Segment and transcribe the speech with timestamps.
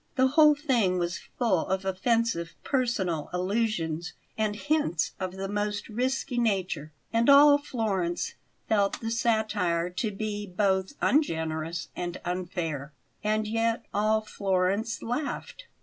[0.15, 6.39] The whole thing was full of offensive personal allusions and hints of the most risky
[6.39, 8.33] nature, and all Florence
[8.67, 12.93] felt the satire to be both ungenerous and unfair.
[13.23, 15.65] And yet all Florence laughed.